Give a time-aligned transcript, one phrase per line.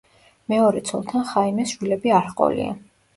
[0.53, 2.73] მეორე ცოლთან ხაიმეს შვილები არ ჰყოლია.